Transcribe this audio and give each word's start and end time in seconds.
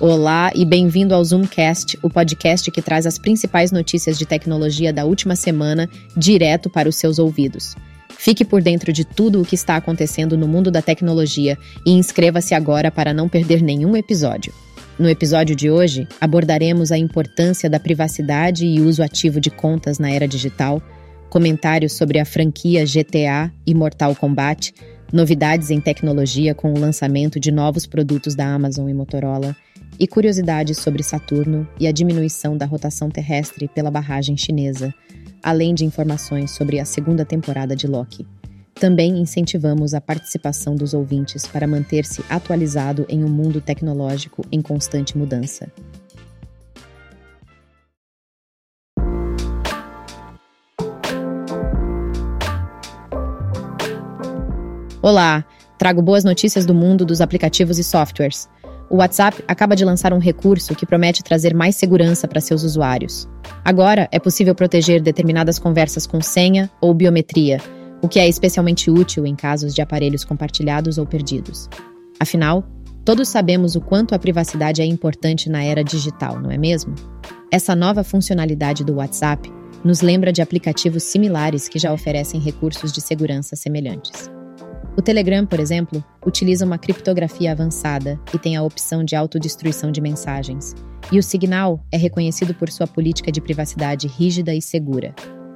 Olá 0.00 0.52
e 0.54 0.64
bem-vindo 0.64 1.12
ao 1.12 1.24
Zoomcast, 1.24 1.98
o 2.04 2.08
podcast 2.08 2.70
que 2.70 2.80
traz 2.80 3.04
as 3.04 3.18
principais 3.18 3.72
notícias 3.72 4.16
de 4.16 4.24
tecnologia 4.24 4.92
da 4.92 5.04
última 5.04 5.34
semana 5.34 5.90
direto 6.16 6.70
para 6.70 6.88
os 6.88 6.94
seus 6.94 7.18
ouvidos. 7.18 7.74
Fique 8.08 8.44
por 8.44 8.62
dentro 8.62 8.92
de 8.92 9.04
tudo 9.04 9.42
o 9.42 9.44
que 9.44 9.56
está 9.56 9.74
acontecendo 9.74 10.38
no 10.38 10.46
mundo 10.46 10.70
da 10.70 10.80
tecnologia 10.80 11.58
e 11.84 11.90
inscreva-se 11.90 12.54
agora 12.54 12.92
para 12.92 13.12
não 13.12 13.28
perder 13.28 13.60
nenhum 13.60 13.96
episódio. 13.96 14.54
No 14.96 15.10
episódio 15.10 15.56
de 15.56 15.68
hoje, 15.68 16.06
abordaremos 16.20 16.92
a 16.92 16.98
importância 16.98 17.68
da 17.68 17.80
privacidade 17.80 18.66
e 18.66 18.80
uso 18.80 19.02
ativo 19.02 19.40
de 19.40 19.50
contas 19.50 19.98
na 19.98 20.12
era 20.12 20.28
digital, 20.28 20.80
comentários 21.28 21.94
sobre 21.94 22.20
a 22.20 22.24
franquia 22.24 22.84
GTA 22.84 23.52
e 23.66 23.74
Mortal 23.74 24.14
Kombat, 24.14 24.72
novidades 25.12 25.72
em 25.72 25.80
tecnologia 25.80 26.54
com 26.54 26.72
o 26.72 26.78
lançamento 26.78 27.40
de 27.40 27.50
novos 27.50 27.84
produtos 27.84 28.36
da 28.36 28.46
Amazon 28.46 28.88
e 28.88 28.94
Motorola 28.94 29.56
e 29.98 30.06
curiosidades 30.06 30.78
sobre 30.78 31.02
Saturno 31.02 31.68
e 31.78 31.86
a 31.86 31.92
diminuição 31.92 32.56
da 32.56 32.64
rotação 32.64 33.10
terrestre 33.10 33.68
pela 33.68 33.90
barragem 33.90 34.36
chinesa, 34.36 34.94
além 35.42 35.74
de 35.74 35.84
informações 35.84 36.52
sobre 36.52 36.78
a 36.78 36.84
segunda 36.84 37.24
temporada 37.24 37.74
de 37.74 37.86
Loki. 37.86 38.26
Também 38.74 39.18
incentivamos 39.18 39.92
a 39.92 40.00
participação 40.00 40.76
dos 40.76 40.94
ouvintes 40.94 41.46
para 41.46 41.66
manter-se 41.66 42.24
atualizado 42.28 43.04
em 43.08 43.24
um 43.24 43.28
mundo 43.28 43.60
tecnológico 43.60 44.44
em 44.52 44.62
constante 44.62 45.18
mudança. 45.18 45.68
Olá, 55.02 55.44
trago 55.76 56.02
boas 56.02 56.22
notícias 56.22 56.66
do 56.66 56.74
mundo 56.74 57.04
dos 57.04 57.20
aplicativos 57.20 57.78
e 57.78 57.84
softwares. 57.84 58.48
O 58.90 58.96
WhatsApp 58.96 59.44
acaba 59.46 59.76
de 59.76 59.84
lançar 59.84 60.14
um 60.14 60.18
recurso 60.18 60.74
que 60.74 60.86
promete 60.86 61.22
trazer 61.22 61.54
mais 61.54 61.76
segurança 61.76 62.26
para 62.26 62.40
seus 62.40 62.62
usuários. 62.62 63.28
Agora 63.62 64.08
é 64.10 64.18
possível 64.18 64.54
proteger 64.54 65.02
determinadas 65.02 65.58
conversas 65.58 66.06
com 66.06 66.22
senha 66.22 66.70
ou 66.80 66.94
biometria, 66.94 67.60
o 68.00 68.08
que 68.08 68.18
é 68.18 68.26
especialmente 68.26 68.90
útil 68.90 69.26
em 69.26 69.36
casos 69.36 69.74
de 69.74 69.82
aparelhos 69.82 70.24
compartilhados 70.24 70.96
ou 70.96 71.04
perdidos. 71.04 71.68
Afinal, 72.18 72.64
todos 73.04 73.28
sabemos 73.28 73.76
o 73.76 73.80
quanto 73.80 74.14
a 74.14 74.18
privacidade 74.18 74.80
é 74.80 74.86
importante 74.86 75.50
na 75.50 75.62
era 75.62 75.84
digital, 75.84 76.40
não 76.40 76.50
é 76.50 76.56
mesmo? 76.56 76.94
Essa 77.50 77.76
nova 77.76 78.02
funcionalidade 78.02 78.84
do 78.84 78.94
WhatsApp 78.94 79.52
nos 79.84 80.00
lembra 80.00 80.32
de 80.32 80.40
aplicativos 80.40 81.02
similares 81.02 81.68
que 81.68 81.78
já 81.78 81.92
oferecem 81.92 82.40
recursos 82.40 82.90
de 82.90 83.02
segurança 83.02 83.54
semelhantes. 83.54 84.30
O 84.98 85.00
Telegram, 85.00 85.46
por 85.46 85.60
exemplo, 85.60 86.04
utiliza 86.26 86.66
uma 86.66 86.76
criptografia 86.76 87.52
avançada 87.52 88.18
e 88.34 88.38
tem 88.38 88.56
a 88.56 88.64
opção 88.64 89.04
de 89.04 89.14
autodestruição 89.14 89.92
de 89.92 90.00
mensagens. 90.00 90.74
E 91.12 91.20
o 91.20 91.22
Signal 91.22 91.80
é 91.92 91.96
reconhecido 91.96 92.52
por 92.52 92.68
sua 92.68 92.88
política 92.88 93.30
de 93.30 93.40
privacidade 93.40 94.08
rígida 94.08 94.52
e 94.52 94.60
segura. 94.60 95.14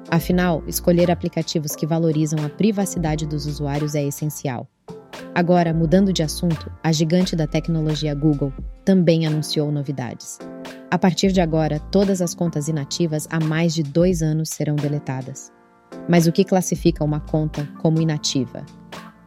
Afinal, 0.09 0.63
escolher 0.69 1.11
aplicativos 1.11 1.75
que 1.75 1.89
valorizam 1.89 2.39
a 2.45 2.49
privacidade 2.49 3.27
dos 3.27 3.45
usuários 3.45 3.97
é 3.97 4.05
essencial. 4.05 4.69
Agora, 5.35 5.75
mudando 5.75 6.13
de 6.13 6.23
assunto, 6.23 6.71
a 6.81 6.93
gigante 6.93 7.35
da 7.35 7.49
tecnologia 7.49 8.15
Google 8.15 8.53
também 8.85 9.27
anunciou 9.27 9.73
novidades. 9.73 10.39
A 10.89 10.97
partir 10.97 11.33
de 11.33 11.41
agora, 11.41 11.81
todas 11.81 12.23
as 12.23 12.33
contas 12.33 12.69
inativas 12.69 13.27
há 13.29 13.41
mais 13.41 13.75
de 13.75 13.83
dois 13.83 14.23
anos 14.23 14.51
serão 14.51 14.77
deletadas. 14.77 15.51
Mas 16.09 16.29
o 16.29 16.33
que 16.33 16.45
classifica 16.45 17.03
uma 17.03 17.19
conta 17.19 17.69
como 17.81 18.01
inativa? 18.01 18.65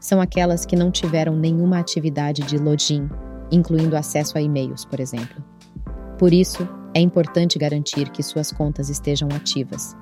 São 0.06 0.22
aquelas 0.22 0.68
que 0.68 0.76
não 0.76 0.92
tiveram 0.92 1.36
nenhuma 1.36 1.80
atividade 1.80 2.44
de 2.44 2.60
login, 2.60 3.10
incluindo 3.52 3.98
acesso 3.98 4.38
a 4.38 4.42
e-mails, 4.42 4.86
por 4.86 5.00
exemplo. 5.00 5.44
Por 6.20 6.32
isso, 6.32 6.68
é 6.94 7.02
importante 7.02 7.58
garantir 7.58 8.12
que 8.12 8.22
suas 8.22 8.52
contas 8.52 8.88
estejam 8.88 9.28
ativas. 9.36 9.98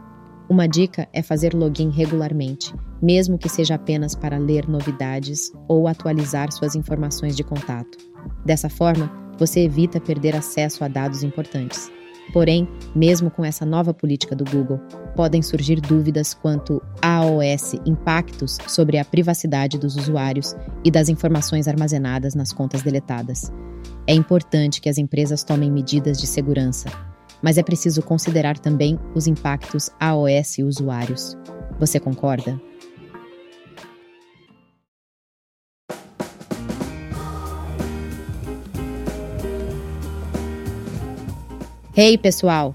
Uma 0.50 0.68
dica 0.68 1.08
é 1.14 1.24
fazer 1.24 1.54
login 1.54 1.90
regularmente, 1.90 2.76
mesmo 3.02 3.38
que 3.38 3.48
seja 3.48 3.76
apenas 3.76 4.14
para 4.14 4.38
ler 4.38 4.68
novidades 4.68 5.54
ou 5.70 5.88
atualizar 5.88 6.52
suas 6.52 6.76
informações 6.76 7.34
de 7.34 7.44
contato. 7.46 7.98
Dessa 8.46 8.70
forma, 8.70 9.10
você 9.40 9.62
evita 9.62 10.02
perder 10.02 10.36
acesso 10.36 10.84
a 10.84 10.90
dados 10.90 11.24
importantes. 11.24 11.90
Porém, 12.34 12.68
mesmo 12.94 13.32
com 13.32 13.46
essa 13.46 13.66
nova 13.66 13.94
política 13.94 14.36
do 14.36 14.44
Google, 14.44 14.82
podem 15.16 15.42
surgir 15.42 15.80
dúvidas 15.80 16.34
quanto 16.34 16.82
AOS 17.02 17.76
impactos 17.86 18.58
sobre 18.68 18.98
a 18.98 19.06
privacidade 19.06 19.78
dos 19.78 19.96
usuários 19.96 20.56
e 20.84 20.92
das 20.92 21.10
informações 21.10 21.68
armazenadas 21.68 22.36
nas 22.36 22.52
contas 22.52 22.82
deletadas. 22.82 23.52
É 24.06 24.14
importante 24.14 24.82
que 24.82 24.90
as 24.90 24.98
empresas 24.98 25.44
tomem 25.44 25.72
medidas 25.72 26.18
de 26.18 26.28
segurança, 26.28 26.90
mas 27.42 27.58
é 27.58 27.64
preciso 27.64 28.02
considerar 28.02 28.58
também 28.58 29.00
os 29.16 29.28
impactos 29.28 29.90
AOS 30.00 30.58
usuários. 30.60 31.38
Você 31.80 32.00
concorda? 32.00 32.60
Hey, 41.96 42.18
pessoal! 42.18 42.74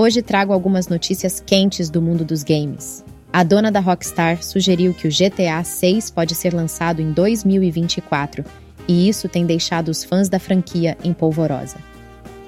Hoje 0.00 0.22
trago 0.22 0.52
algumas 0.52 0.86
notícias 0.86 1.42
quentes 1.44 1.90
do 1.90 2.00
mundo 2.00 2.24
dos 2.24 2.44
games. 2.44 3.04
A 3.32 3.42
dona 3.42 3.68
da 3.68 3.80
Rockstar 3.80 4.44
sugeriu 4.44 4.94
que 4.94 5.08
o 5.08 5.10
GTA 5.10 5.64
6 5.64 6.08
pode 6.12 6.36
ser 6.36 6.54
lançado 6.54 7.02
em 7.02 7.10
2024, 7.10 8.44
e 8.86 9.08
isso 9.08 9.28
tem 9.28 9.44
deixado 9.44 9.88
os 9.88 10.04
fãs 10.04 10.28
da 10.28 10.38
franquia 10.38 10.96
em 11.02 11.12
polvorosa. 11.12 11.78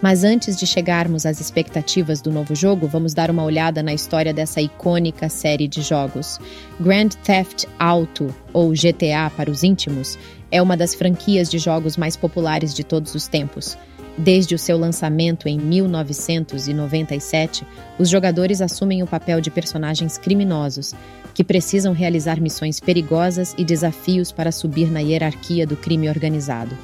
Mas 0.01 0.23
antes 0.23 0.57
de 0.57 0.65
chegarmos 0.65 1.27
às 1.27 1.41
expectativas 1.41 2.21
do 2.21 2.31
novo 2.31 2.55
jogo, 2.55 2.87
vamos 2.87 3.15
dar 3.15 3.33
uma 3.33 3.43
olhada 3.43 3.83
na 3.83 3.93
história 3.93 4.33
dessa 4.33 4.61
icônica 4.61 5.29
série 5.29 5.67
de 5.67 5.83
jogos. 5.83 6.39
Grand 6.79 7.09
Theft 7.25 7.65
Auto, 7.81 8.33
ou 8.53 8.71
GTA 8.71 9.29
para 9.37 9.51
os 9.51 9.65
íntimos, 9.65 10.17
é 10.53 10.63
uma 10.63 10.77
das 10.77 10.95
franquias 10.95 11.51
de 11.51 11.59
jogos 11.59 11.97
mais 11.97 12.17
populares 12.17 12.73
de 12.73 12.85
todos 12.85 13.13
os 13.17 13.27
tempos. 13.27 13.77
Desde 14.19 14.55
o 14.55 14.59
seu 14.59 14.77
lançamento 14.77 15.49
em 15.49 15.59
1997, 15.59 17.65
os 17.99 18.09
jogadores 18.09 18.61
assumem 18.61 19.03
o 19.03 19.07
papel 19.07 19.41
de 19.41 19.51
personagens 19.51 20.19
criminosos, 20.19 20.95
que 21.33 21.45
precisam 21.45 21.93
realizar 21.93 22.41
missões 22.41 22.81
perigosas 22.81 23.55
e 23.57 23.65
desafios 23.65 24.33
para 24.33 24.53
subir 24.53 24.91
na 24.91 25.01
hierarquia 25.01 25.67
do 25.67 25.77
crime 25.77 26.09
organizado. 26.09 26.77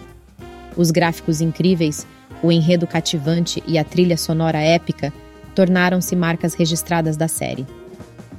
Os 0.76 0.90
gráficos 0.90 1.40
incríveis, 1.40 2.06
o 2.42 2.52
enredo 2.52 2.86
cativante 2.86 3.62
e 3.66 3.78
a 3.78 3.84
trilha 3.84 4.16
sonora 4.16 4.60
épica 4.60 5.12
tornaram-se 5.54 6.14
marcas 6.14 6.54
registradas 6.54 7.16
da 7.16 7.28
série. 7.28 7.66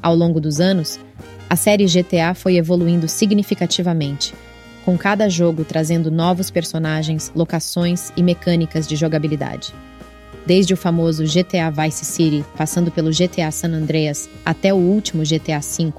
Ao 0.01 0.15
longo 0.15 0.39
dos 0.39 0.59
anos, 0.59 0.99
a 1.49 1.55
série 1.55 1.85
GTA 1.85 2.33
foi 2.35 2.57
evoluindo 2.57 3.07
significativamente 3.07 4.33
com 4.87 4.97
cada 4.97 5.27
jogo 5.27 5.65
trazendo 5.65 6.09
novos 6.09 6.49
personagens, 6.49 7.29
locações 7.35 8.09
e 8.15 8.23
mecânicas 8.23 8.87
de 8.87 8.95
jogabilidade. 8.95 9.73
Desde 10.45 10.73
o 10.73 10.77
famoso 10.77 11.25
GTA 11.25 11.69
Vice 11.69 12.05
City, 12.05 12.45
passando 12.55 12.89
pelo 12.89 13.11
GTA 13.11 13.51
San 13.51 13.73
Andreas 13.73 14.29
até 14.45 14.73
o 14.73 14.77
último 14.77 15.23
GTA 15.23 15.59
V, 15.59 15.91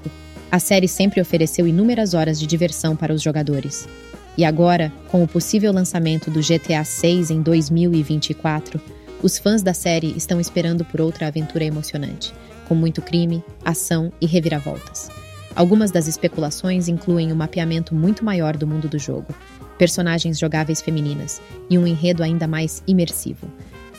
a 0.51 0.57
série 0.57 0.87
sempre 0.87 1.21
ofereceu 1.21 1.67
inúmeras 1.67 2.15
horas 2.15 2.39
de 2.39 2.47
diversão 2.47 2.95
para 2.95 3.13
os 3.13 3.21
jogadores. 3.21 3.87
E 4.35 4.43
agora, 4.43 4.91
com 5.09 5.23
o 5.23 5.27
possível 5.27 5.71
lançamento 5.71 6.31
do 6.31 6.39
GTA 6.39 6.83
6 6.83 7.29
em 7.29 7.43
2024, 7.43 8.81
os 9.21 9.37
fãs 9.37 9.61
da 9.61 9.75
série 9.75 10.15
estão 10.17 10.41
esperando 10.41 10.83
por 10.83 10.99
outra 10.99 11.27
aventura 11.27 11.63
emocionante, 11.63 12.33
com 12.67 12.73
muito 12.73 13.03
crime, 13.03 13.43
ação 13.63 14.11
e 14.19 14.25
reviravoltas. 14.25 15.28
Algumas 15.55 15.91
das 15.91 16.07
especulações 16.07 16.87
incluem 16.87 17.31
um 17.31 17.35
mapeamento 17.35 17.93
muito 17.95 18.23
maior 18.23 18.55
do 18.55 18.67
mundo 18.67 18.87
do 18.87 18.99
jogo, 18.99 19.33
personagens 19.77 20.37
jogáveis 20.37 20.81
femininas 20.81 21.41
e 21.69 21.77
um 21.77 21.87
enredo 21.87 22.23
ainda 22.23 22.47
mais 22.47 22.83
imersivo. 22.87 23.47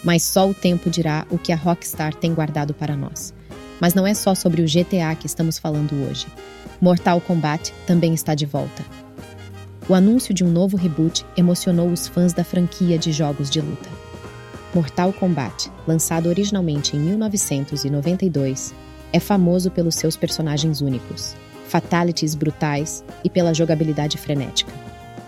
Mas 0.03 0.23
só 0.23 0.49
o 0.49 0.55
tempo 0.55 0.89
dirá 0.89 1.27
o 1.31 1.39
que 1.39 1.53
a 1.53 1.57
Rockstar 1.57 2.15
tem 2.15 2.33
guardado 2.33 2.73
para 2.73 2.97
nós. 2.97 3.35
Mas 3.81 3.95
não 3.95 4.07
é 4.07 4.15
só 4.15 4.35
sobre 4.35 4.63
o 4.63 4.67
GTA 4.67 5.15
que 5.19 5.27
estamos 5.27 5.59
falando 5.59 5.95
hoje. 6.07 6.27
Mortal 6.81 7.21
Kombat 7.21 7.75
também 7.87 8.15
está 8.15 8.35
de 8.35 8.47
volta. 8.47 8.85
O 9.89 9.95
anúncio 9.95 10.33
de 10.33 10.45
um 10.45 10.51
novo 10.51 10.77
reboot 10.77 11.27
emocionou 11.37 11.91
os 11.91 12.07
fãs 12.07 12.33
da 12.33 12.45
franquia 12.45 12.97
de 12.97 13.13
jogos 13.13 13.51
de 13.51 13.61
luta. 13.61 13.89
Mortal 14.75 15.13
Kombat, 15.13 15.71
lançado 15.87 16.29
originalmente 16.29 16.97
em 16.97 17.01
1992, 17.01 18.73
é 19.13 19.21
famoso 19.21 19.71
pelos 19.71 19.95
seus 19.95 20.17
personagens 20.17 20.81
únicos, 20.81 21.37
fatalities 21.69 22.35
brutais 22.35 23.05
e 23.25 23.31
pela 23.31 23.55
jogabilidade 23.55 24.19
frenética. 24.19 24.73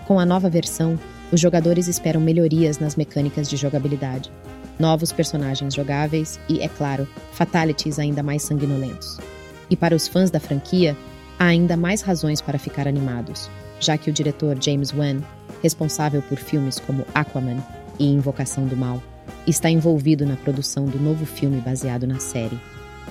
Com 0.07 0.19
a 0.19 0.27
nova 0.27 0.51
versão, 0.51 0.99
os 1.31 1.41
jogadores 1.41 1.89
esperam 1.89 2.21
melhorias 2.21 2.79
nas 2.79 2.97
mecânicas 2.97 3.49
de 3.49 3.57
jogabilidade, 3.57 4.31
novos 4.79 5.13
personagens 5.13 5.75
jogáveis 5.75 6.39
e, 6.49 6.61
é 6.61 6.69
claro, 6.69 7.09
fatalities 7.33 7.99
ainda 7.99 8.23
mais 8.23 8.43
sanguinolentos. 8.43 9.19
E 9.71 9.77
para 9.77 9.95
os 9.95 10.09
fãs 10.09 10.31
da 10.31 10.41
franquia, 10.41 10.97
há 11.39 11.47
ainda 11.47 11.77
mais 11.77 12.03
razões 12.03 12.41
para 12.41 12.59
ficar 12.59 12.87
animados, 12.87 13.49
já 13.81 13.97
que 13.97 14.11
o 14.11 14.13
diretor 14.13 14.57
James 14.61 14.93
Wan, 14.93 15.21
responsável 15.63 16.21
por 16.23 16.39
filmes 16.39 16.79
como 16.79 17.07
Aquaman 17.15 17.63
e 17.99 18.07
Invocação 18.07 18.67
do 18.67 18.77
Mal, 18.77 19.03
está 19.47 19.71
envolvido 19.71 20.27
na 20.27 20.37
produção 20.37 20.85
do 20.85 20.99
novo 20.99 21.25
filme 21.25 21.61
baseado 21.61 22.07
na 22.07 22.19
série. 22.19 22.59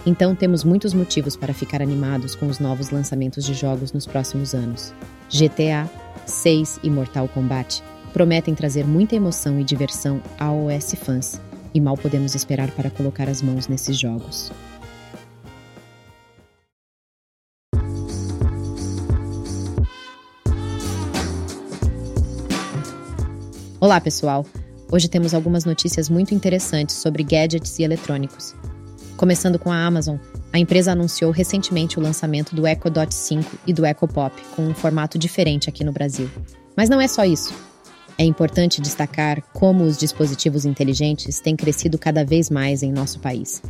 Então 0.05 0.35
temos 0.35 0.63
muitos 0.63 0.93
motivos 0.93 1.35
para 1.35 1.53
ficar 1.53 1.81
animados 1.81 2.35
com 2.35 2.47
os 2.47 2.59
novos 2.59 2.89
lançamentos 2.89 3.45
de 3.45 3.53
jogos 3.53 3.93
nos 3.93 4.05
próximos 4.05 4.53
anos. 4.53 4.93
GTA 5.29 5.89
6 6.25 6.79
e 6.83 6.89
Mortal 6.89 7.27
Kombat 7.27 7.83
prometem 8.11 8.53
trazer 8.53 8.85
muita 8.85 9.15
emoção 9.15 9.59
e 9.59 9.63
diversão 9.63 10.21
a 10.39 10.51
OS 10.51 10.93
fãs, 10.95 11.39
e 11.73 11.79
mal 11.79 11.97
podemos 11.97 12.35
esperar 12.35 12.69
para 12.71 12.89
colocar 12.89 13.29
as 13.29 13.41
mãos 13.41 13.67
nesses 13.67 13.97
jogos. 13.97 14.51
Olá, 23.79 23.99
pessoal! 23.99 24.45
Hoje 24.91 25.07
temos 25.07 25.33
algumas 25.33 25.65
notícias 25.65 26.07
muito 26.07 26.35
interessantes 26.35 26.97
sobre 26.97 27.23
gadgets 27.23 27.79
e 27.79 27.83
eletrônicos. 27.83 28.53
Começando 29.21 29.59
com 29.59 29.71
a 29.71 29.85
Amazon, 29.85 30.17
a 30.51 30.57
empresa 30.57 30.93
anunciou 30.93 31.29
recentemente 31.29 31.99
o 31.99 32.01
lançamento 32.01 32.55
do 32.55 32.65
Echo 32.65 32.89
Dot 32.89 33.13
5 33.13 33.55
e 33.67 33.71
do 33.71 33.85
Echo 33.85 34.07
Pop, 34.07 34.35
com 34.55 34.63
um 34.63 34.73
formato 34.73 35.15
diferente 35.19 35.69
aqui 35.69 35.83
no 35.83 35.91
Brasil. 35.91 36.27
Mas 36.75 36.89
não 36.89 36.99
é 36.99 37.07
só 37.07 37.23
isso. 37.23 37.53
É 38.17 38.23
importante 38.23 38.81
destacar 38.81 39.43
como 39.53 39.83
os 39.83 39.95
dispositivos 39.95 40.65
inteligentes 40.65 41.39
têm 41.39 41.55
crescido 41.55 41.99
cada 41.99 42.25
vez 42.25 42.49
mais 42.49 42.81
em 42.81 42.91
nosso 42.91 43.19
país, 43.19 43.61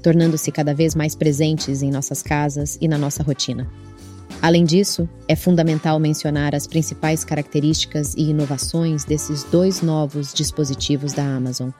tornando-se 0.00 0.52
cada 0.52 0.72
vez 0.72 0.94
mais 0.94 1.16
presentes 1.16 1.82
em 1.82 1.90
nossas 1.90 2.22
casas 2.22 2.78
e 2.80 2.86
na 2.86 2.96
nossa 2.96 3.24
rotina. 3.24 3.68
Além 4.40 4.64
disso, 4.64 5.08
é 5.26 5.34
fundamental 5.34 5.98
mencionar 5.98 6.54
as 6.54 6.68
principais 6.68 7.24
características 7.24 8.14
e 8.14 8.30
inovações 8.30 9.04
desses 9.04 9.42
dois 9.42 9.82
novos 9.82 10.32
dispositivos 10.32 11.12
da 11.12 11.24
Amazon, 11.24 11.70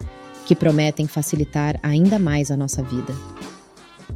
que 0.50 0.56
prometem 0.56 1.06
facilitar 1.06 1.78
ainda 1.80 2.18
mais 2.18 2.50
a 2.50 2.56
nossa 2.56 2.82
vida. 2.82 3.14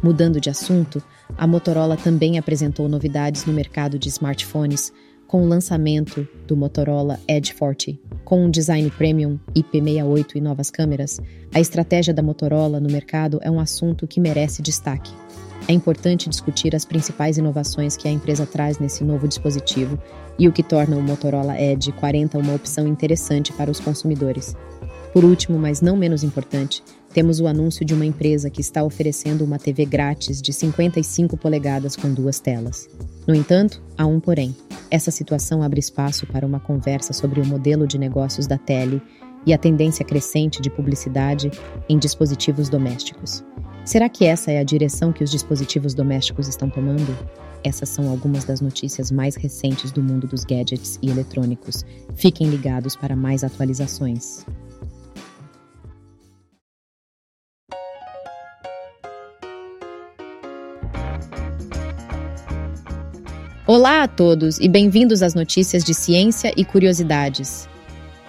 Mudando 0.02 0.40
de 0.40 0.50
assunto, 0.50 1.00
a 1.38 1.46
Motorola 1.46 1.96
também 1.96 2.38
apresentou 2.38 2.88
novidades 2.88 3.46
no 3.46 3.52
mercado 3.52 4.00
de 4.00 4.08
smartphones 4.08 4.92
com 5.28 5.44
o 5.44 5.46
lançamento 5.46 6.26
do 6.44 6.56
Motorola 6.56 7.20
Edge 7.28 7.54
40. 7.54 7.96
Com 8.24 8.46
um 8.46 8.50
design 8.50 8.90
premium, 8.90 9.38
IP68 9.54 10.34
e 10.34 10.40
novas 10.40 10.72
câmeras, 10.72 11.20
a 11.54 11.60
estratégia 11.60 12.12
da 12.12 12.20
Motorola 12.20 12.80
no 12.80 12.90
mercado 12.90 13.38
é 13.40 13.48
um 13.48 13.60
assunto 13.60 14.04
que 14.04 14.18
merece 14.18 14.60
destaque. 14.60 15.12
É 15.68 15.72
importante 15.72 16.28
discutir 16.28 16.74
as 16.74 16.84
principais 16.84 17.38
inovações 17.38 17.96
que 17.96 18.08
a 18.08 18.10
empresa 18.10 18.44
traz 18.44 18.80
nesse 18.80 19.04
novo 19.04 19.28
dispositivo 19.28 19.96
e 20.36 20.48
o 20.48 20.52
que 20.52 20.64
torna 20.64 20.96
o 20.96 21.02
Motorola 21.02 21.56
Edge 21.60 21.92
40 21.92 22.36
uma 22.38 22.56
opção 22.56 22.88
interessante 22.88 23.52
para 23.52 23.70
os 23.70 23.78
consumidores. 23.78 24.56
Por 25.14 25.24
último, 25.24 25.56
mas 25.56 25.80
não 25.80 25.96
menos 25.96 26.24
importante, 26.24 26.82
temos 27.12 27.38
o 27.38 27.46
anúncio 27.46 27.86
de 27.86 27.94
uma 27.94 28.04
empresa 28.04 28.50
que 28.50 28.60
está 28.60 28.82
oferecendo 28.82 29.44
uma 29.44 29.60
TV 29.60 29.86
grátis 29.86 30.42
de 30.42 30.52
55 30.52 31.36
polegadas 31.36 31.94
com 31.94 32.12
duas 32.12 32.40
telas. 32.40 32.88
No 33.24 33.32
entanto, 33.32 33.80
há 33.96 34.04
um 34.04 34.18
porém. 34.18 34.56
Essa 34.90 35.12
situação 35.12 35.62
abre 35.62 35.78
espaço 35.78 36.26
para 36.26 36.44
uma 36.44 36.58
conversa 36.58 37.12
sobre 37.12 37.40
o 37.40 37.46
modelo 37.46 37.86
de 37.86 37.96
negócios 37.96 38.48
da 38.48 38.58
Tele 38.58 39.00
e 39.46 39.54
a 39.54 39.58
tendência 39.58 40.04
crescente 40.04 40.60
de 40.60 40.68
publicidade 40.68 41.48
em 41.88 41.96
dispositivos 41.96 42.68
domésticos. 42.68 43.44
Será 43.84 44.08
que 44.08 44.24
essa 44.24 44.50
é 44.50 44.58
a 44.58 44.64
direção 44.64 45.12
que 45.12 45.22
os 45.22 45.30
dispositivos 45.30 45.94
domésticos 45.94 46.48
estão 46.48 46.68
tomando? 46.68 47.16
Essas 47.62 47.88
são 47.88 48.10
algumas 48.10 48.42
das 48.42 48.60
notícias 48.60 49.12
mais 49.12 49.36
recentes 49.36 49.92
do 49.92 50.02
mundo 50.02 50.26
dos 50.26 50.42
gadgets 50.42 50.98
e 51.00 51.08
eletrônicos. 51.08 51.84
Fiquem 52.16 52.48
ligados 52.48 52.96
para 52.96 53.14
mais 53.14 53.44
atualizações. 53.44 54.44
Olá 63.84 64.04
a 64.04 64.08
todos 64.08 64.58
e 64.60 64.66
bem-vindos 64.66 65.22
às 65.22 65.34
notícias 65.34 65.84
de 65.84 65.92
ciência 65.92 66.54
e 66.56 66.64
curiosidades. 66.64 67.68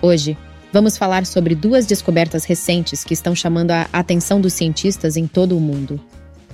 Hoje, 0.01 0.37
vamos 0.73 0.97
falar 0.97 1.25
sobre 1.25 1.55
duas 1.55 1.85
descobertas 1.85 2.43
recentes 2.43 3.05
que 3.05 3.13
estão 3.13 3.33
chamando 3.33 3.71
a 3.71 3.87
atenção 3.93 4.41
dos 4.41 4.51
cientistas 4.51 5.15
em 5.15 5.25
todo 5.25 5.57
o 5.57 5.61
mundo. 5.61 5.97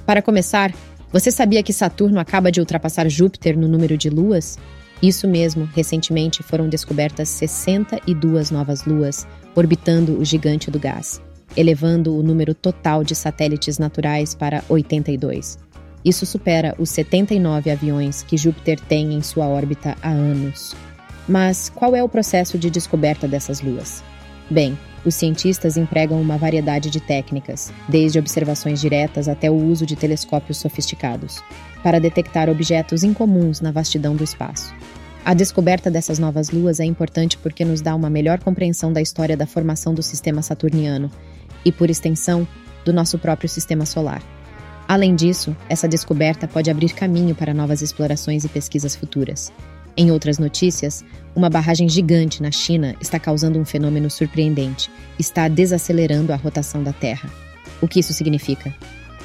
Para 0.06 0.21
começar, 0.21 0.71
você 1.12 1.31
sabia 1.31 1.63
que 1.63 1.74
Saturno 1.74 2.19
acaba 2.19 2.51
de 2.51 2.59
ultrapassar 2.59 3.09
Júpiter 3.09 3.57
no 3.57 3.68
número 3.68 3.98
de 3.98 4.07
luas? 4.07 4.59
Isso 5.01 5.27
mesmo, 5.27 5.68
recentemente 5.74 6.44
foram 6.44 6.69
descobertas 6.69 7.27
62 7.27 8.51
novas 8.51 8.86
luas 8.86 9.27
orbitando 9.56 10.19
o 10.19 10.24
gigante 10.24 10.69
do 10.69 10.77
gás, 10.77 11.19
elevando 11.57 12.15
o 12.15 12.21
número 12.21 12.53
total 12.53 13.03
de 13.03 13.15
satélites 13.15 13.80
naturais 13.80 14.36
para 14.36 14.63
82. 14.69 15.57
Isso 16.03 16.25
supera 16.25 16.75
os 16.80 16.89
79 16.89 17.69
aviões 17.69 18.24
que 18.24 18.38
Júpiter 18.38 18.80
tem 18.80 19.13
em 19.13 19.21
sua 19.21 19.48
órbita 19.48 19.95
há 20.01 20.09
anos. 20.09 20.75
Mas 21.27 21.69
qual 21.69 21.95
é 21.95 22.03
o 22.03 22.09
processo 22.09 22.57
de 22.57 22.69
descoberta 22.69 23.27
dessas 23.27 23.62
luas? 23.62 24.03
Bem, 24.50 24.77
os 25.06 25.15
cientistas 25.15 25.77
empregam 25.77 26.21
uma 26.21 26.38
variedade 26.38 26.89
de 26.89 27.00
técnicas, 27.00 27.71
desde 27.88 28.19
observações 28.19 28.81
diretas 28.81 29.27
até 29.27 29.50
o 29.50 29.56
uso 29.56 29.86
de 29.86 29.95
telescópios 29.95 30.57
sofisticados, 30.57 31.42
para 31.83 32.00
detectar 32.00 32.50
objetos 32.50 33.03
incomuns 33.03 33.62
na 33.62 33.71
vastidão 33.71 34.15
do 34.15 34.24
espaço. 34.24 34.74
A 35.24 35.33
descoberta 35.36 35.89
dessas 35.89 36.18
novas 36.18 36.50
luas 36.50 36.80
é 36.80 36.86
importante 36.86 37.38
porque 37.38 37.63
nos 37.63 37.80
dá 37.80 37.95
uma 37.95 38.09
melhor 38.09 38.39
compreensão 38.39 38.92
da 38.92 39.01
história 39.01 39.38
da 39.38 39.45
formação 39.45 39.94
do 39.94 40.01
sistema 40.01 40.42
saturniano 40.42 41.12
e, 41.63 41.71
por 41.71 41.89
extensão, 41.89 42.48
do 42.83 42.92
nosso 42.92 43.19
próprio 43.19 43.48
sistema 43.48 43.86
solar. 43.86 44.21
Além 44.91 45.15
disso, 45.15 45.55
essa 45.69 45.88
descoberta 45.88 46.49
pode 46.49 46.69
abrir 46.69 46.89
caminho 46.93 47.33
para 47.33 47.53
novas 47.53 47.81
explorações 47.81 48.43
e 48.43 48.49
pesquisas 48.49 48.93
futuras. 48.93 49.49
Em 49.95 50.11
outras 50.11 50.38
notícias, 50.38 51.01
uma 51.33 51.49
barragem 51.49 51.88
gigante 51.88 52.43
na 52.43 52.51
China 52.51 52.93
está 52.99 53.17
causando 53.17 53.57
um 53.57 53.63
fenômeno 53.63 54.09
surpreendente. 54.09 54.91
Está 55.17 55.47
desacelerando 55.47 56.33
a 56.33 56.35
rotação 56.35 56.83
da 56.83 56.91
Terra. 56.91 57.29
O 57.79 57.88
que 57.88 58.01
isso 58.01 58.11
significa? 58.11 58.75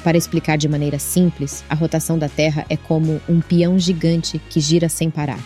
Para 0.05 0.17
explicar 0.17 0.57
de 0.57 0.69
maneira 0.69 0.99
simples, 0.99 1.65
a 1.69 1.75
rotação 1.75 2.17
da 2.17 2.29
Terra 2.29 2.65
é 2.69 2.77
como 2.77 3.19
um 3.27 3.41
peão 3.41 3.77
gigante 3.77 4.39
que 4.49 4.61
gira 4.61 4.87
sem 4.87 5.09
parar. 5.09 5.39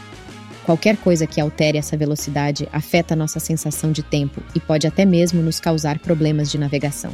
Qualquer 0.68 0.98
coisa 0.98 1.26
que 1.26 1.42
altere 1.42 1.80
essa 1.80 1.98
velocidade 1.98 2.70
afeta 2.72 3.16
nossa 3.16 3.40
sensação 3.40 3.92
de 3.92 4.04
tempo 4.04 4.40
e 4.54 4.60
pode 4.60 4.86
até 4.86 5.04
mesmo 5.04 5.42
nos 5.42 5.60
causar 5.60 5.98
problemas 5.98 6.52
de 6.52 6.60
navegação. 6.60 7.12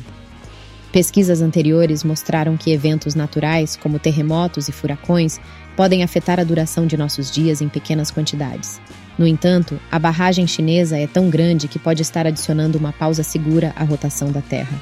Pesquisas 0.98 1.44
anteriores 1.44 2.04
mostraram 2.04 2.58
que 2.58 2.72
eventos 2.72 3.14
naturais, 3.14 3.76
como 3.76 4.00
terremotos 4.00 4.68
e 4.68 4.72
furacões, 4.72 5.40
podem 5.76 6.02
afetar 6.02 6.40
a 6.40 6.44
duração 6.44 6.88
de 6.88 6.98
nossos 6.98 7.30
dias 7.30 7.62
em 7.62 7.70
pequenas 7.70 8.10
quantidades. 8.10 8.82
No 9.16 9.28
entanto, 9.28 9.80
a 9.92 10.00
barragem 10.00 10.48
chinesa 10.48 10.98
é 10.98 11.06
tão 11.06 11.30
grande 11.30 11.68
que 11.68 11.78
pode 11.78 12.02
estar 12.02 12.26
adicionando 12.26 12.80
uma 12.80 12.92
pausa 12.92 13.22
segura 13.22 13.74
à 13.76 13.84
rotação 13.84 14.32
da 14.32 14.42
Terra. 14.42 14.76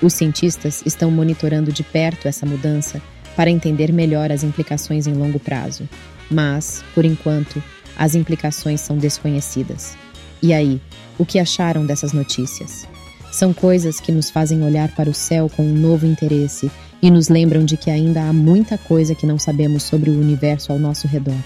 Os 0.00 0.14
cientistas 0.14 0.82
estão 0.86 1.10
monitorando 1.10 1.70
de 1.70 1.82
perto 1.82 2.26
essa 2.26 2.46
mudança 2.46 3.02
para 3.36 3.50
entender 3.50 3.92
melhor 3.92 4.32
as 4.32 4.42
implicações 4.42 5.06
em 5.06 5.12
longo 5.12 5.38
prazo. 5.38 5.86
Mas, 6.30 6.82
por 6.94 7.04
enquanto, 7.04 7.62
as 7.94 8.14
implicações 8.14 8.80
são 8.80 8.96
desconhecidas. 8.96 9.98
E 10.40 10.54
aí, 10.54 10.80
o 11.18 11.26
que 11.26 11.38
acharam 11.38 11.84
dessas 11.84 12.14
notícias? 12.14 12.88
São 13.30 13.52
coisas 13.52 14.00
que 14.00 14.10
nos 14.10 14.30
fazem 14.30 14.62
olhar 14.62 14.94
para 14.94 15.10
o 15.10 15.14
céu 15.14 15.50
com 15.54 15.62
um 15.62 15.74
novo 15.74 16.06
interesse 16.06 16.70
e 17.00 17.10
nos 17.10 17.28
lembram 17.28 17.64
de 17.64 17.76
que 17.76 17.90
ainda 17.90 18.22
há 18.22 18.32
muita 18.32 18.76
coisa 18.76 19.14
que 19.14 19.26
não 19.26 19.38
sabemos 19.38 19.82
sobre 19.82 20.10
o 20.10 20.18
universo 20.18 20.72
ao 20.72 20.78
nosso 20.78 21.06
redor. 21.06 21.38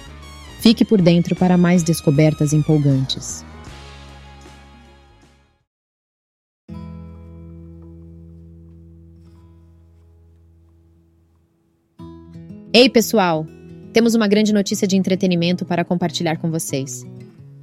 Fique 0.60 0.84
por 0.84 1.02
dentro 1.02 1.34
para 1.34 1.56
mais 1.56 1.82
descobertas 1.82 2.52
empolgantes. 2.52 3.44
Ei, 12.72 12.88
pessoal! 12.88 13.46
Temos 13.92 14.14
uma 14.14 14.26
grande 14.26 14.50
notícia 14.54 14.88
de 14.88 14.96
entretenimento 14.96 15.66
para 15.66 15.84
compartilhar 15.84 16.38
com 16.38 16.50
vocês. 16.50 17.04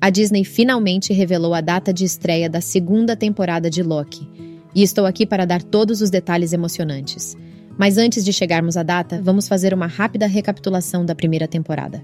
A 0.02 0.10
Disney 0.10 0.46
finalmente 0.46 1.12
revelou 1.12 1.54
a 1.54 1.60
data 1.60 1.94
de 1.94 2.06
estreia 2.06 2.50
da 2.50 2.62
segunda 2.62 3.18
temporada 3.18 3.70
de 3.70 3.84
Loki, 3.84 4.28
e 4.74 4.82
estou 4.82 5.06
aqui 5.06 5.26
para 5.26 5.46
dar 5.46 5.62
todos 5.62 6.02
os 6.02 6.10
detalhes 6.10 6.54
emocionantes. 6.54 7.36
Mas 7.78 7.98
antes 7.98 8.24
de 8.24 8.32
chegarmos 8.32 8.78
à 8.78 8.84
data, 8.84 9.22
vamos 9.22 9.48
fazer 9.48 9.74
uma 9.74 9.88
rápida 9.88 10.26
recapitulação 10.26 11.06
da 11.06 11.16
primeira 11.16 11.48
temporada. 11.48 12.02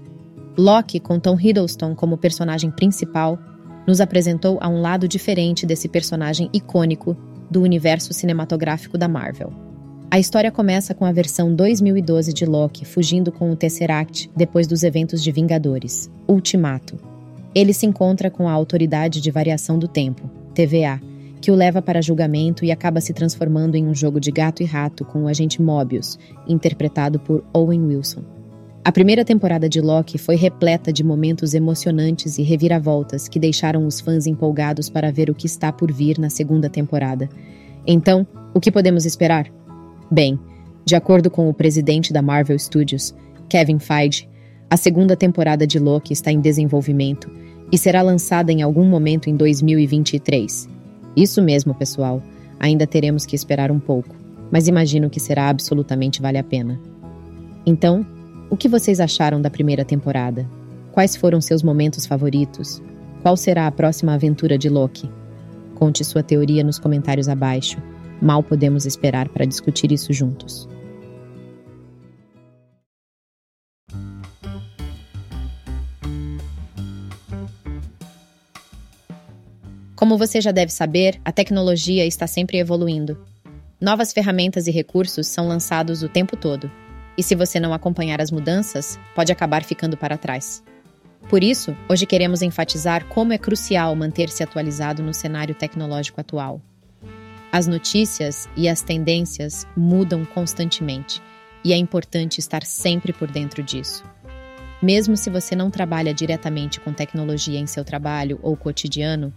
Loki, 0.58 1.00
com 1.00 1.18
Tom 1.18 1.38
Hiddleston 1.40 1.94
como 1.94 2.18
personagem 2.18 2.70
principal, 2.70 3.38
nos 3.86 4.00
apresentou 4.00 4.58
a 4.60 4.68
um 4.68 4.80
lado 4.80 5.08
diferente 5.08 5.64
desse 5.64 5.88
personagem 5.88 6.50
icônico 6.52 7.16
do 7.50 7.62
universo 7.62 8.12
cinematográfico 8.12 8.98
da 8.98 9.08
Marvel. 9.08 9.52
A 10.10 10.18
história 10.18 10.50
começa 10.50 10.94
com 10.94 11.04
a 11.04 11.12
versão 11.12 11.54
2012 11.54 12.32
de 12.32 12.44
Loki 12.44 12.84
fugindo 12.84 13.32
com 13.32 13.50
o 13.50 13.56
Tesseract 13.56 14.30
depois 14.36 14.66
dos 14.66 14.82
eventos 14.82 15.22
de 15.22 15.32
Vingadores, 15.32 16.10
Ultimato. 16.28 17.15
Ele 17.56 17.72
se 17.72 17.86
encontra 17.86 18.30
com 18.30 18.46
a 18.46 18.52
Autoridade 18.52 19.18
de 19.18 19.30
Variação 19.30 19.78
do 19.78 19.88
Tempo, 19.88 20.28
TVA, 20.52 21.00
que 21.40 21.50
o 21.50 21.54
leva 21.54 21.80
para 21.80 22.02
julgamento 22.02 22.66
e 22.66 22.70
acaba 22.70 23.00
se 23.00 23.14
transformando 23.14 23.76
em 23.76 23.86
um 23.86 23.94
jogo 23.94 24.20
de 24.20 24.30
gato 24.30 24.62
e 24.62 24.66
rato 24.66 25.06
com 25.06 25.22
o 25.22 25.26
agente 25.26 25.62
Mobius, 25.62 26.18
interpretado 26.46 27.18
por 27.18 27.42
Owen 27.54 27.80
Wilson. 27.80 28.20
A 28.84 28.92
primeira 28.92 29.24
temporada 29.24 29.70
de 29.70 29.80
Loki 29.80 30.18
foi 30.18 30.36
repleta 30.36 30.92
de 30.92 31.02
momentos 31.02 31.54
emocionantes 31.54 32.36
e 32.36 32.42
reviravoltas 32.42 33.26
que 33.26 33.40
deixaram 33.40 33.86
os 33.86 34.00
fãs 34.00 34.26
empolgados 34.26 34.90
para 34.90 35.10
ver 35.10 35.30
o 35.30 35.34
que 35.34 35.46
está 35.46 35.72
por 35.72 35.90
vir 35.90 36.18
na 36.18 36.28
segunda 36.28 36.68
temporada. 36.68 37.26
Então, 37.86 38.26
o 38.52 38.60
que 38.60 38.70
podemos 38.70 39.06
esperar? 39.06 39.50
Bem, 40.10 40.38
de 40.84 40.94
acordo 40.94 41.30
com 41.30 41.48
o 41.48 41.54
presidente 41.54 42.12
da 42.12 42.20
Marvel 42.20 42.58
Studios, 42.58 43.14
Kevin 43.48 43.78
Feige, 43.78 44.28
a 44.68 44.76
segunda 44.76 45.16
temporada 45.16 45.66
de 45.66 45.78
Loki 45.78 46.12
está 46.12 46.30
em 46.30 46.40
desenvolvimento 46.40 47.45
e 47.70 47.78
será 47.78 48.02
lançada 48.02 48.52
em 48.52 48.62
algum 48.62 48.84
momento 48.84 49.28
em 49.28 49.36
2023. 49.36 50.68
Isso 51.16 51.42
mesmo, 51.42 51.74
pessoal. 51.74 52.22
Ainda 52.58 52.86
teremos 52.86 53.26
que 53.26 53.36
esperar 53.36 53.70
um 53.70 53.78
pouco, 53.78 54.14
mas 54.50 54.68
imagino 54.68 55.10
que 55.10 55.20
será 55.20 55.48
absolutamente 55.48 56.22
vale 56.22 56.38
a 56.38 56.44
pena. 56.44 56.80
Então, 57.64 58.06
o 58.48 58.56
que 58.56 58.68
vocês 58.68 59.00
acharam 59.00 59.40
da 59.40 59.50
primeira 59.50 59.84
temporada? 59.84 60.48
Quais 60.92 61.16
foram 61.16 61.40
seus 61.40 61.62
momentos 61.62 62.06
favoritos? 62.06 62.80
Qual 63.22 63.36
será 63.36 63.66
a 63.66 63.72
próxima 63.72 64.14
aventura 64.14 64.56
de 64.56 64.68
Loki? 64.68 65.10
Conte 65.74 66.04
sua 66.04 66.22
teoria 66.22 66.62
nos 66.62 66.78
comentários 66.78 67.28
abaixo. 67.28 67.76
Mal 68.22 68.42
podemos 68.42 68.86
esperar 68.86 69.28
para 69.28 69.44
discutir 69.44 69.92
isso 69.92 70.12
juntos. 70.12 70.68
Como 79.96 80.18
você 80.18 80.42
já 80.42 80.52
deve 80.52 80.70
saber, 80.70 81.18
a 81.24 81.32
tecnologia 81.32 82.04
está 82.04 82.26
sempre 82.26 82.58
evoluindo. 82.58 83.18
Novas 83.80 84.12
ferramentas 84.12 84.66
e 84.66 84.70
recursos 84.70 85.26
são 85.26 85.48
lançados 85.48 86.02
o 86.02 86.08
tempo 86.08 86.36
todo. 86.36 86.70
E 87.16 87.22
se 87.22 87.34
você 87.34 87.58
não 87.58 87.72
acompanhar 87.72 88.20
as 88.20 88.30
mudanças, 88.30 88.98
pode 89.14 89.32
acabar 89.32 89.64
ficando 89.64 89.96
para 89.96 90.18
trás. 90.18 90.62
Por 91.30 91.42
isso, 91.42 91.74
hoje 91.88 92.04
queremos 92.04 92.42
enfatizar 92.42 93.06
como 93.06 93.32
é 93.32 93.38
crucial 93.38 93.96
manter-se 93.96 94.42
atualizado 94.42 95.02
no 95.02 95.14
cenário 95.14 95.54
tecnológico 95.54 96.20
atual. 96.20 96.60
As 97.50 97.66
notícias 97.66 98.50
e 98.54 98.68
as 98.68 98.82
tendências 98.82 99.66
mudam 99.74 100.26
constantemente 100.26 101.22
e 101.64 101.72
é 101.72 101.76
importante 101.76 102.38
estar 102.38 102.64
sempre 102.64 103.14
por 103.14 103.30
dentro 103.30 103.62
disso. 103.62 104.04
Mesmo 104.82 105.16
se 105.16 105.30
você 105.30 105.56
não 105.56 105.70
trabalha 105.70 106.12
diretamente 106.12 106.80
com 106.80 106.92
tecnologia 106.92 107.58
em 107.58 107.66
seu 107.66 107.82
trabalho 107.82 108.38
ou 108.42 108.54
cotidiano, 108.54 109.32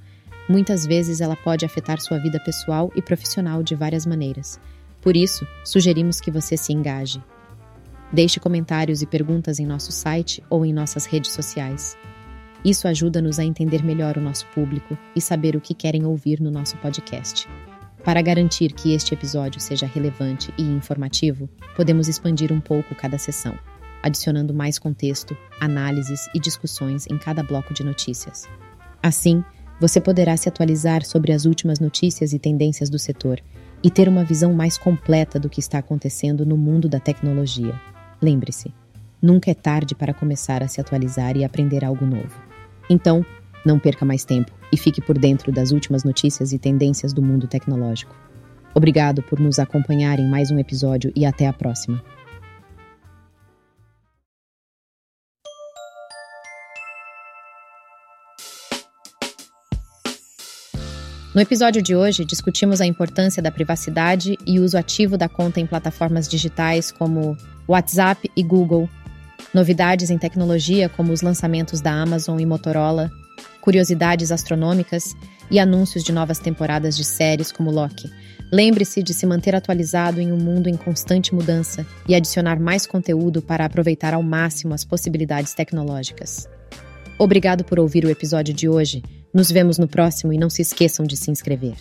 Muitas 0.49 0.83
vezes 0.83 1.21
ela 1.21 1.35
pode 1.35 1.63
afetar 1.63 2.01
sua 2.01 2.17
vida 2.17 2.39
pessoal 2.39 2.91
e 2.95 3.03
profissional 3.03 3.61
de 3.61 3.75
várias 3.75 4.03
maneiras. 4.03 4.59
Por 4.99 5.15
isso, 5.15 5.47
sugerimos 5.63 6.19
que 6.19 6.31
você 6.31 6.57
se 6.57 6.73
engaje. 6.73 7.23
Deixe 8.11 8.39
comentários 8.39 9.03
e 9.03 9.05
perguntas 9.05 9.59
em 9.59 9.65
nosso 9.67 9.91
site 9.91 10.43
ou 10.49 10.65
em 10.65 10.73
nossas 10.73 11.05
redes 11.05 11.31
sociais. 11.31 11.95
Isso 12.65 12.87
ajuda-nos 12.87 13.37
a 13.37 13.43
entender 13.43 13.83
melhor 13.83 14.17
o 14.17 14.21
nosso 14.21 14.47
público 14.47 14.97
e 15.15 15.21
saber 15.21 15.55
o 15.55 15.61
que 15.61 15.75
querem 15.75 16.03
ouvir 16.03 16.41
no 16.41 16.49
nosso 16.49 16.75
podcast. 16.77 17.47
Para 18.03 18.21
garantir 18.21 18.73
que 18.73 18.93
este 18.93 19.13
episódio 19.13 19.61
seja 19.61 19.85
relevante 19.85 20.51
e 20.57 20.63
informativo, 20.63 21.47
podemos 21.75 22.07
expandir 22.07 22.51
um 22.51 22.59
pouco 22.59 22.95
cada 22.95 23.19
sessão, 23.19 23.57
adicionando 24.01 24.51
mais 24.51 24.79
contexto, 24.79 25.37
análises 25.59 26.27
e 26.33 26.39
discussões 26.39 27.05
em 27.05 27.19
cada 27.19 27.43
bloco 27.43 27.71
de 27.71 27.83
notícias. 27.83 28.49
Assim, 29.01 29.43
você 29.79 30.01
poderá 30.01 30.35
se 30.35 30.49
atualizar 30.49 31.05
sobre 31.05 31.31
as 31.31 31.45
últimas 31.45 31.79
notícias 31.79 32.33
e 32.33 32.39
tendências 32.39 32.89
do 32.89 32.99
setor 32.99 33.39
e 33.81 33.89
ter 33.89 34.09
uma 34.09 34.25
visão 34.25 34.53
mais 34.53 34.77
completa 34.77 35.39
do 35.39 35.49
que 35.49 35.59
está 35.59 35.77
acontecendo 35.77 36.45
no 36.45 36.57
mundo 36.57 36.89
da 36.89 36.99
tecnologia. 36.99 37.79
Lembre-se, 38.21 38.73
nunca 39.21 39.49
é 39.49 39.53
tarde 39.53 39.95
para 39.95 40.13
começar 40.13 40.61
a 40.61 40.67
se 40.67 40.81
atualizar 40.81 41.37
e 41.37 41.45
aprender 41.45 41.85
algo 41.85 42.05
novo. 42.05 42.41
Então, 42.89 43.25
não 43.65 43.79
perca 43.79 44.05
mais 44.05 44.25
tempo 44.25 44.51
e 44.71 44.77
fique 44.77 45.01
por 45.01 45.17
dentro 45.17 45.51
das 45.51 45.71
últimas 45.71 46.03
notícias 46.03 46.51
e 46.51 46.59
tendências 46.59 47.13
do 47.13 47.21
mundo 47.21 47.47
tecnológico. 47.47 48.15
Obrigado 48.73 49.23
por 49.23 49.39
nos 49.39 49.59
acompanhar 49.59 50.19
em 50.19 50.27
mais 50.27 50.51
um 50.51 50.59
episódio 50.59 51.11
e 51.15 51.25
até 51.25 51.47
a 51.47 51.53
próxima. 51.53 52.03
No 61.33 61.39
episódio 61.39 61.79
de 61.79 61.95
hoje, 61.95 62.25
discutimos 62.25 62.81
a 62.81 62.87
importância 62.87 63.41
da 63.41 63.51
privacidade 63.51 64.35
e 64.47 64.59
uso 64.59 64.75
ativo 64.75 65.15
da 65.15 65.29
conta 65.29 65.59
em 65.59 65.65
plataformas 65.67 66.27
digitais 66.27 66.91
como 66.91 67.37
WhatsApp 67.67 68.31
e 68.35 68.41
Google, 68.41 68.89
novidades 69.53 70.09
em 70.09 70.17
tecnologia 70.17 70.89
como 70.89 71.13
os 71.13 71.21
lançamentos 71.21 71.81
da 71.81 71.91
Amazon 71.91 72.39
e 72.39 72.47
Motorola, 72.47 73.11
curiosidades 73.61 74.31
astronômicas 74.31 75.15
e 75.51 75.59
anúncios 75.59 76.03
de 76.03 76.11
novas 76.11 76.39
temporadas 76.39 76.97
de 76.97 77.05
séries 77.05 77.51
como 77.51 77.69
Loki. 77.69 78.09
Lembre-se 78.51 79.03
de 79.03 79.13
se 79.13 79.27
manter 79.27 79.55
atualizado 79.55 80.19
em 80.19 80.31
um 80.31 80.37
mundo 80.37 80.67
em 80.67 80.75
constante 80.75 81.35
mudança 81.35 81.85
e 82.07 82.15
adicionar 82.15 82.59
mais 82.59 82.87
conteúdo 82.87 83.39
para 83.39 83.65
aproveitar 83.65 84.15
ao 84.15 84.23
máximo 84.23 84.73
as 84.73 84.83
possibilidades 84.83 85.53
tecnológicas. 85.53 86.49
Obrigado 87.19 87.65
por 87.65 87.77
ouvir 87.81 88.05
o 88.05 88.09
episódio 88.09 88.53
de 88.53 88.69
hoje. 88.69 89.03
Nos 89.33 89.51
vemos 89.51 89.77
no 89.77 89.89
próximo 89.89 90.31
e 90.31 90.37
não 90.37 90.49
se 90.49 90.61
esqueçam 90.61 91.05
de 91.05 91.17
se 91.17 91.29
inscrever. 91.29 91.75